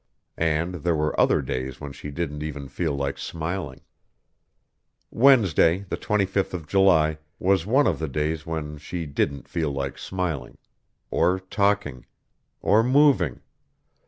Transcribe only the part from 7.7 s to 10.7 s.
of the days when she didn't feel like smiling.